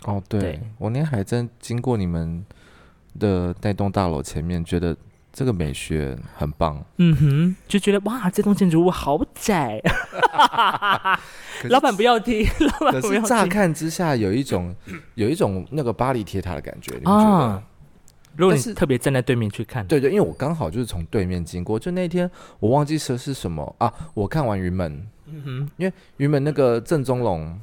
[0.04, 2.46] 哦，对，我那天还真经过你们
[3.18, 4.96] 的那栋大楼前面，觉得。
[5.38, 9.80] 这个美学很棒，嗯哼，就觉得哇，这栋建筑物好窄，
[11.70, 14.76] 老板不要听，老板不要乍看之下有一种
[15.14, 17.64] 有一种那个巴黎铁塔的感觉，你觉得？
[18.36, 22.28] 如果你特别站在对面去看，对对，因为我刚好就是从对面经过，就那天
[22.60, 23.76] 我忘记说是什么。
[23.78, 27.62] 啊，我看完云门，嗯哼，因为云门那个郑中龙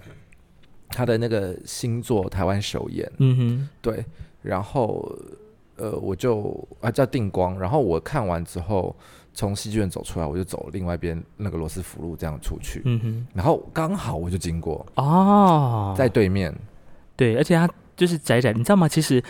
[0.90, 4.04] 他的那个星座台湾首演，嗯哼，对，
[4.42, 5.12] 然后
[5.76, 8.94] 呃我就啊叫定光，然后我看完之后
[9.32, 16.54] 从戏剧院走出来，我就走另外一边那个罗斯福路这样出去，嗯哼，然后刚好我就经过哦，在对面，
[17.16, 18.88] 对，而且它就是窄窄，你知道吗？
[18.88, 19.22] 其实。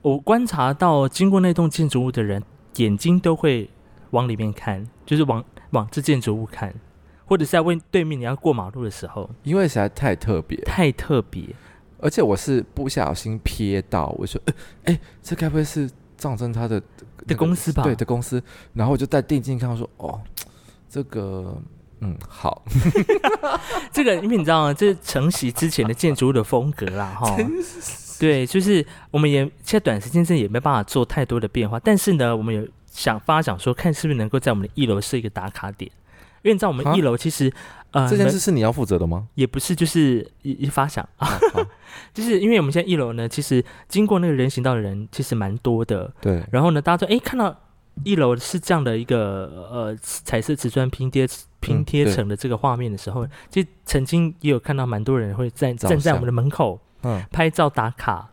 [0.00, 2.40] 我观察到，经过那栋建筑物的人，
[2.76, 3.68] 眼睛都会
[4.10, 6.72] 往里面看，就是往往这建筑物看，
[7.26, 11.44] 或者是在问对面你要过马路的时候，因为实在太特别，太特别。
[12.00, 14.40] 而且我是不小心瞥到，我说，
[14.84, 16.80] 哎，这该不会是藏真他的
[17.26, 17.82] 的公司吧？
[17.82, 18.42] 对的公司。
[18.74, 20.20] 然后我就在定睛看，说，哦，
[20.88, 21.60] 这个，
[22.00, 22.62] 嗯，好，
[23.92, 24.72] 这个因为你知道吗？
[24.74, 27.36] 这是承袭之前的建筑物的风格啦， 哈。
[28.20, 35.88] 对，就是我们也现在短时间内也没办法做太多的变化，但是呢，我们有想发想说，看是不是能够在我们的一楼设一个打卡点，
[36.42, 37.52] 因为你知道我们一楼其实
[37.92, 39.28] 呃这件事是你要负责的吗？
[39.36, 41.38] 也不是，就是一一发想啊，
[42.12, 46.42] 就是因为我们现在一楼呢，其实经过那个人行道的人其实蛮多的，对。
[46.50, 47.54] 然后呢，大家说哎，看到
[48.04, 51.26] 一楼是这样的一个呃彩色瓷砖拼贴
[51.60, 56.80] 拼贴成的这个画面的时候，其实曾经也有看到蛮多人会在站在我们的门口。
[57.04, 58.28] 嗯，拍照打卡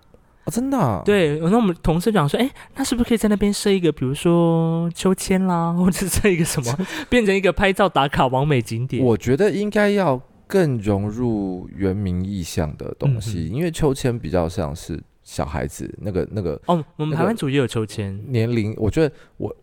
[0.46, 1.00] 哦，真的。
[1.06, 6.76] 对，那我们同事讲说，哎，那是不是可以在那边设一个，比如说秋千啦，或者设一个什么，
[7.08, 9.06] 变成一个拍照打卡完美景点？
[9.06, 10.20] 我觉得应该要
[10.56, 16.58] 更融入原民意象的东西，因为秋千比较像是小孩子那个那个。
[16.68, 18.18] 哦，我们台湾组也有秋千。
[18.32, 19.54] 年龄，我觉得我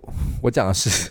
[0.43, 1.11] 我讲的是。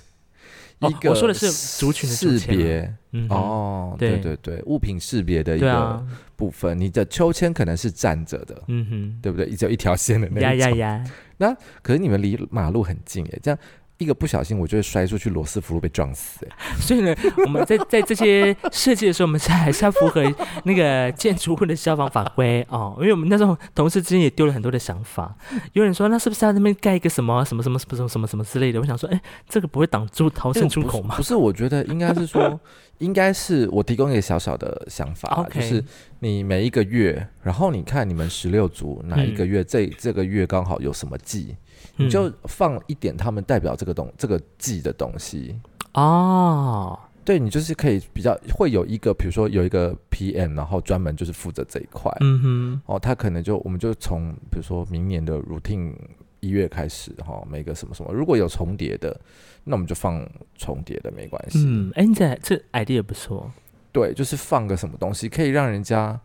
[0.81, 2.91] 一个我说的是族群的识别，
[3.29, 6.03] 哦，对对对，物品识别的一个
[6.35, 6.75] 部分。
[6.75, 9.47] 你的秋千可能是站着的，嗯哼，对不对？
[9.55, 11.05] 只有一条线的那种。
[11.37, 13.59] 那可是你们离马路很近耶，这样。
[14.01, 16.47] 一个不小心，我就会摔出去，罗斯福路被撞死。
[16.81, 20.23] 所以呢，我们在 在这些设计的时候，我们是还是要符合
[20.63, 22.95] 那个建筑物的消防法规哦。
[22.99, 25.35] 因为我们那时候同事之间也丢了很多的想法。
[25.73, 28.79] 有人说，那是不是要那边盖一个什么什么什么什么什么什么之类的？
[28.79, 31.15] 我想说，哎，这个不会挡住逃生出口吗？
[31.15, 32.59] 不是，我觉得应该是说，
[32.97, 35.83] 应该是我提供一个小小的想法，就是
[36.19, 41.55] 你每一个月，然后你看你们十六组哪一个月，这这个月刚好有什么季。
[41.95, 45.59] 你就放一点他们代表这个东这个季的东西。
[45.93, 55.93] 哦，对你就是可以比较会有一个，比如说有一个 PM，然后专门就是负责这一块，嗯哼，哦，他可能就我们就从比如说明年的 routine
[56.39, 59.19] 一月开始哈，每个什么什么，如果有重叠的，
[59.63, 61.59] 那我们就放重叠的没关系。
[61.67, 63.51] 嗯，哎，你这这 idea 不错，
[63.91, 66.19] 对，就是放个什么东西可以让人家。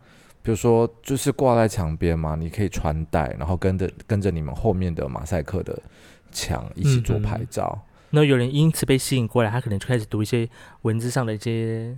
[0.46, 5.76] 比如说，就是挂在墙边嘛，你可以穿戴，然后跟着跟着你们后面的马赛克的
[6.30, 7.76] 墙一起做拍照。
[8.10, 10.48] 那有人因此被吸引过来，他可能就开始读一些
[10.82, 11.96] 文字上的一些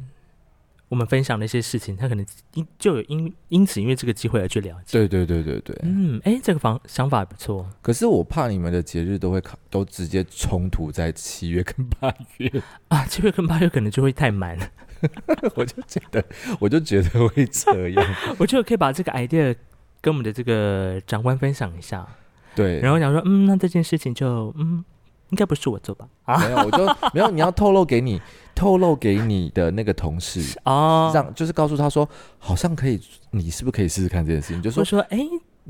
[0.88, 4.98] 我们分享的一些事情，他可能因就有因因此因为这个机会而去了解。
[4.98, 7.68] 对对对对对，嗯，哎，这个方想法不错。
[7.82, 12.50] 可是我怕你们的节日都会考都直接冲突在七月跟八月
[12.88, 14.58] 啊，七月跟八月可能就会太满。
[15.54, 16.24] 我就觉得，
[16.58, 18.14] 我就觉得会这样。
[18.38, 19.54] 我觉得可以把这个 idea
[20.00, 22.06] 跟我们的这个长官分享一下。
[22.54, 24.84] 对，然后想说，嗯，那这件事情就，嗯，
[25.30, 26.08] 应该不是我做吧？
[26.24, 27.30] 啊，没有，我就没有。
[27.30, 28.20] 你要透露给你，
[28.54, 32.08] 透露给你的那个同事哦，让就是告诉他说，
[32.38, 34.62] 好像可以，你是不是可以试试看这件事情？
[34.62, 35.18] 就说说，哎。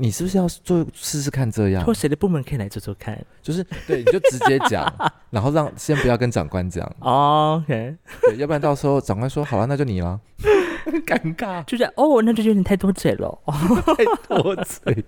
[0.00, 1.84] 你是不是要做试试看这样？
[1.84, 3.18] 或谁的部门可以来做做看？
[3.42, 4.86] 就是对，你就直接讲，
[5.28, 6.88] 然后让先不要跟长官讲。
[7.00, 10.20] OK，对，要不然到时候长官说好了，那就你了。
[11.06, 15.04] 尴尬，就是哦，那就有点太多嘴了， 太多嘴。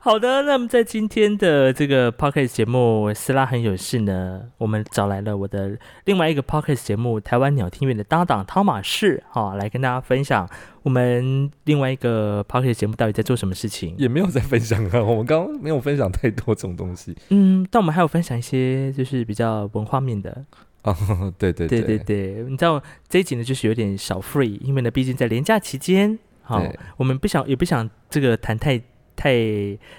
[0.00, 10.48] 好的，那么在今天的这个 p o c k e t 节目《斯拉很有幸》呢，我们找来了我的另外一个 p o c k e t 节目《台湾鸟听院》的搭档汤马士，哈，来跟大家分享
[10.82, 13.94] 我们另外一个 p o c k e t 节目到底在做什么事情。
[13.98, 17.14] 也没有在分享啊，我们刚刚没有分享太多这种东西。
[17.28, 20.44] 嗯，但我们还有分享一些就是比较文化面的。
[20.84, 26.62] 哦，对对对对对，你知道这一集呢，就是有点小 free，因为呢，毕竟在连假期间，好，
[26.96, 28.82] 我们不想也不想这个谈太。
[29.20, 29.36] 太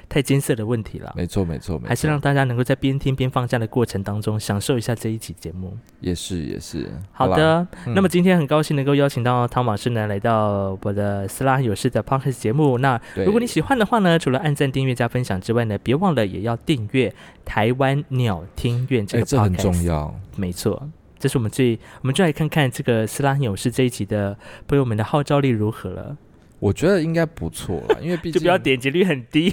[0.09, 5.77] 太艰涩的问题了，没错没错，还是让大家能够在边听边放假的过程当中享受一下这一期节目。
[5.99, 7.67] 也是也是，好的。
[7.93, 12.79] 那么今天很高兴能够邀请到汤马士呢来到我的斯拉有事的 podcast 节目。
[12.79, 17.13] 那如果你喜欢的话呢，除了按赞、订阅、加分享之外呢，别忘了也要订阅
[17.45, 20.19] 台湾鸟听院这个 podcast，这很重要。
[20.35, 24.35] 没错，这是我们最，我们就来看看这个斯拉纽士这一集的
[24.67, 26.17] 朋友们的号召力如何了。
[26.61, 29.51] 我觉得应该不错了，因为毕竟就不要点击率很低。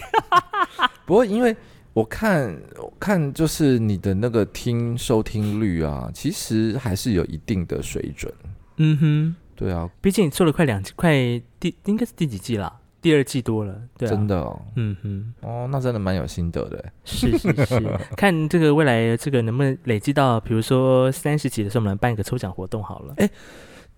[1.07, 1.57] 不过因为
[1.95, 2.55] 我看
[3.01, 8.31] 看就是你的那个听收听率啊，其实还是有一定的水准。
[8.77, 11.11] 嗯哼，对啊，毕竟你做了快两季，快
[11.59, 12.81] 第应该是第几季了？
[13.01, 23.31] 第二季多了，对，真的哦，嗯哼，哦，那真的蛮有心得的，是是是， 看这个未来这个能不能累积到，比如说三十集的时候，我们来办一个抽奖活动好了，哎。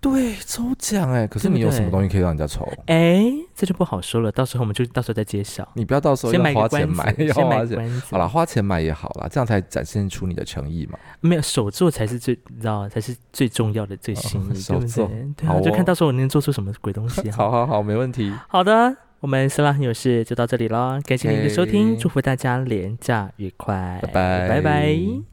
[0.01, 2.67] 对，抽奖哎，可是你有什么东西可以让人家抽？
[2.87, 3.23] 哎，
[3.55, 5.65] 这就不好说了，到时候我们就到时候再揭晓。
[5.75, 8.01] 你不要到时候要花钱买，要花钱。
[8.09, 10.97] 好了，花钱买也好了，这样才展现出你的诚意嘛。
[11.19, 15.07] 没有手做才是最，你知道才是最重要的、最心意，对不对？
[15.37, 17.29] 对啊，就看到时候我能做出什么鬼东西。
[17.31, 18.33] 好好好，没问题。
[18.47, 25.30] 好的，我们斯拉很有事就到这里了，感谢您的收听，祝福大家廉假愉快，拜拜，拜拜。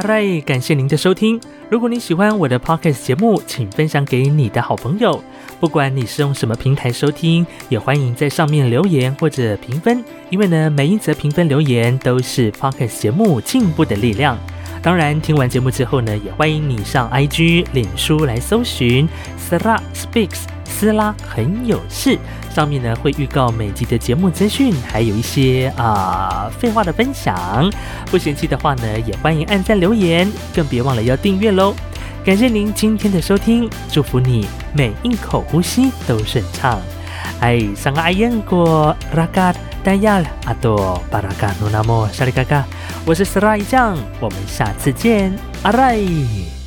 [0.00, 1.40] 好嘞，感谢您的收听。
[1.68, 5.20] 如果你喜欢我的 podcast 节目，请分享给你的好朋友。
[5.58, 14.38] 不管你是用什么平台收听，也欢迎在上面留言或者评分，因为呢，每一则评分留言都是 podcast 节目进步的力量。
[14.80, 19.08] 当然，听完节目之后呢，也欢迎你上 IG、脸书来搜寻
[19.50, 22.18] Sarah Speaks，斯拉很有事。
[22.54, 27.70] 上面呢会预告每集的节目资讯，还有一些啊废话的分享。
[28.10, 31.74] 不嫌弃的话呢，也欢迎按赞留言，更别忘了要订阅喽。
[32.24, 36.80] 感谢您今天的收听，祝福你每一口呼吸都顺畅。
[37.40, 39.54] 哎，上个阿燕过拉嘎
[39.84, 42.64] 达亚阿多巴拉嘎努纳莫沙里嘎嘎，
[43.06, 46.57] 我是斯拉一酱，我们下次见，阿来。